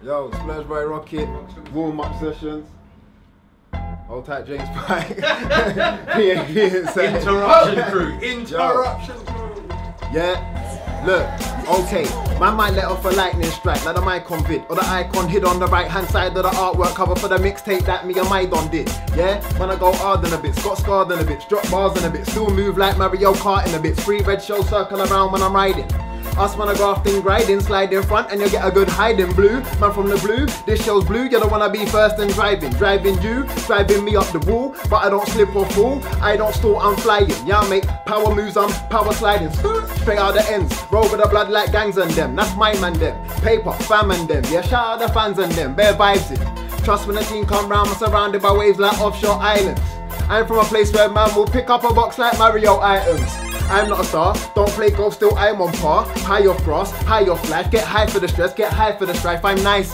[0.00, 1.28] Yo, Splurge Boy Rocket,
[1.72, 2.68] warm up sessions.
[4.06, 5.10] Hold tight, James Pike.
[6.16, 8.18] Interruption crew.
[8.22, 9.68] Interruption crew.
[10.12, 10.54] Yeah.
[11.04, 11.26] Look,
[11.80, 12.04] okay,
[12.38, 15.44] man might let off a lightning strike like the Micon vid or the icon hid
[15.44, 18.28] on the right hand side of the artwork cover for the mixtape that me and
[18.28, 18.88] my don did.
[19.16, 21.96] Yeah, when I go hard in a bit, got scarred in a bit, drop bars
[21.98, 25.02] in a bit, still move like Mario Kart in a bit, free red show circle
[25.02, 25.88] around when I'm riding.
[26.38, 29.60] Us man a grafting, grinding, slide in front, and you get a good hiding blue.
[29.80, 31.24] Man from the blue, this show's blue.
[31.24, 34.76] You don't wanna be first and driving, driving you, driving me up the wall.
[34.88, 37.28] But I don't slip or fall, I don't stall, I'm flying.
[37.44, 39.50] Yeah, I make power moves, I'm power sliding.
[39.50, 42.36] Straight out the ends, roll with the blood like gangs and them.
[42.36, 43.16] That's my man them.
[43.40, 44.44] Paper, fam and them.
[44.48, 45.74] Yeah, shout out the fans and them.
[45.74, 46.84] Bare vibes it.
[46.84, 49.80] Trust when the team come round, I'm surrounded by waves like offshore islands.
[50.28, 53.47] I'm from a place where man will pick up a box like Mario items.
[53.70, 56.06] I'm not a star, don't play golf, still I'm on par.
[56.20, 59.14] High off grass, high off life, get high for the stress, get high for the
[59.14, 59.92] strife, I'm nice.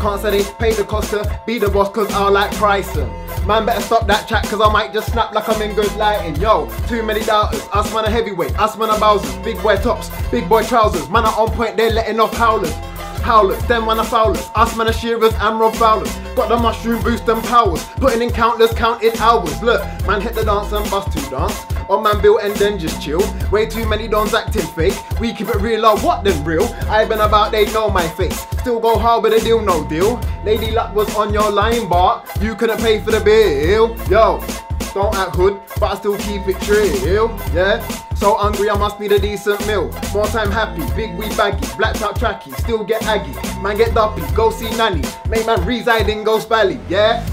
[0.00, 3.08] Can't say they pay the cost to be the boss cause I like pricing.
[3.46, 6.34] Man better stop that chat cause I might just snap like I'm in good lighting.
[6.42, 10.10] Yo, too many doubters, us man a heavyweight, us man a Bowsers, big boy tops,
[10.30, 12.74] big boy trousers, man are on point, they're letting off howlers.
[13.22, 16.12] Howlers, them man are foulers, us man are shearers and rob fowlers.
[16.34, 19.62] Got the mushroom boost and powers, putting in countless counted hours.
[19.62, 21.64] Look, man hit the dance and bust to dance.
[21.88, 23.22] On man built and then just chill.
[23.50, 24.94] Way too many dons acting fake.
[25.20, 26.64] We keep it real or what then real?
[26.88, 28.40] I've been about, they know my face.
[28.60, 30.20] Still go hard with a deal, no deal.
[30.44, 33.96] Lady Luck was on your line, but you couldn't pay for the bill.
[34.08, 34.40] Yo,
[34.94, 37.28] don't act hood, but I still keep it real.
[37.52, 37.80] Yeah?
[38.14, 39.90] So hungry, I must need a decent meal.
[40.12, 43.32] More time happy, big wee baggy, blacked out tracky, still get aggy.
[43.60, 45.02] Man get duppy, go see nanny.
[45.28, 47.26] Make man reside in Ghost Valley, yeah?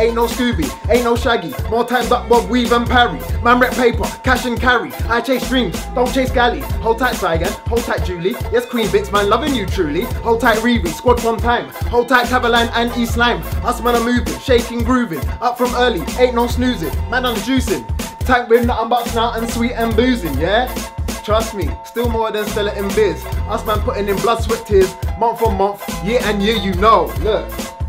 [0.00, 1.52] Ain't no Scooby, ain't no Shaggy.
[1.68, 3.20] More time duck Bob Weave and Parry.
[3.42, 4.90] Man rep paper, cash and carry.
[5.10, 6.60] I chase dreams, don't chase galley.
[6.80, 8.34] Hold tight Saigon, hold tight Julie.
[8.50, 10.04] Yes, Queen Bits, man, loving you truly.
[10.24, 11.68] Hold tight Reeve, squad one time.
[11.90, 13.42] Hold tight Cavaline and East Lime.
[13.62, 15.20] Us man are moving, shaking, grooving.
[15.42, 16.94] Up from early, ain't no snoozing.
[17.10, 17.86] Man, I'm juicing.
[18.20, 20.72] Tank with nothing but snout and sweet and boozing, yeah?
[21.22, 23.22] Trust me, still more than selling in biz.
[23.50, 27.12] Us man putting in blood, sweat, tears, month on month, year and year, you know.
[27.20, 27.79] Look.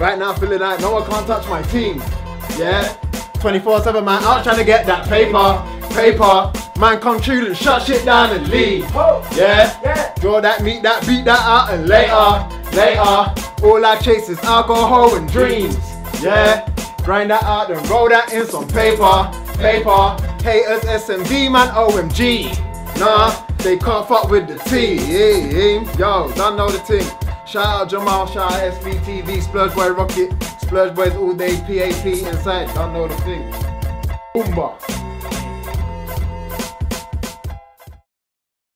[0.00, 1.98] Right now, feeling like no one can't touch my team.
[2.56, 2.96] Yeah?
[3.34, 5.62] 24 7 man out trying to get that paper,
[5.94, 6.50] paper.
[6.80, 8.84] Man, come true and shut shit down and leave.
[9.36, 10.14] Yeah?
[10.18, 13.34] Draw that, meet that, beat that out and later, later.
[13.62, 15.76] All I chase is alcohol and dreams.
[16.22, 16.66] Yeah?
[17.04, 20.16] Grind that out and roll that in some paper, paper.
[20.42, 22.56] Haters SMD man, OMG.
[22.98, 25.84] Nah, they can't fuck with the team.
[25.98, 27.06] Yo, don't know the thing.
[27.50, 30.30] Shout out Jamal, shout out SBTV, Splurge Boy Rocket,
[30.60, 33.42] Splurge Boys all day, PAP inside, don't know the thing.
[34.32, 35.00] Boomba.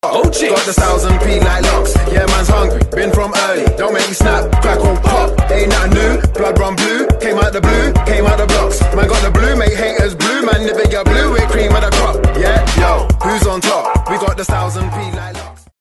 [0.02, 0.50] OG.
[0.50, 1.94] Got the thousand P like locks.
[2.10, 2.82] Yeah, man's hungry.
[2.90, 3.64] Been from early.
[3.76, 5.30] Don't make me snap, crackle, pop.
[5.50, 6.20] Ain't nothing new.
[6.34, 7.06] Blood run blue.
[7.22, 7.92] Came out the blue.
[8.04, 8.82] Came out the blocks.
[8.94, 9.54] Man got the blue.
[9.56, 9.73] Make